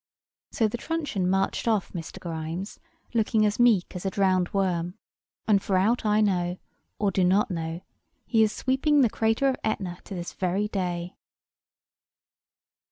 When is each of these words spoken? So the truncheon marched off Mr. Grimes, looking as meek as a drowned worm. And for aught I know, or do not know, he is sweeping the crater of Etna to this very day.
So 0.49 0.67
the 0.67 0.79
truncheon 0.79 1.29
marched 1.29 1.67
off 1.67 1.93
Mr. 1.93 2.19
Grimes, 2.19 2.79
looking 3.13 3.45
as 3.45 3.59
meek 3.59 3.95
as 3.95 4.03
a 4.03 4.09
drowned 4.09 4.49
worm. 4.51 4.95
And 5.47 5.61
for 5.61 5.77
aught 5.77 6.07
I 6.07 6.21
know, 6.21 6.57
or 6.97 7.11
do 7.11 7.23
not 7.23 7.51
know, 7.51 7.81
he 8.25 8.41
is 8.41 8.51
sweeping 8.51 9.01
the 9.01 9.11
crater 9.11 9.47
of 9.47 9.57
Etna 9.63 9.99
to 10.05 10.15
this 10.15 10.33
very 10.33 10.67
day. 10.67 11.17